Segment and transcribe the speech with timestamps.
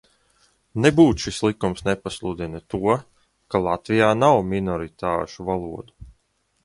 [0.85, 2.95] Nebūt šis likums nepasludina to,
[3.53, 6.13] ka Latvijā nav minoritāšu valodu.